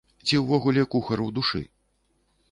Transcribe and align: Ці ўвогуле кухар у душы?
Ці 0.27 0.39
ўвогуле 0.43 0.85
кухар 0.95 1.21
у 1.25 1.27
душы? 1.35 1.61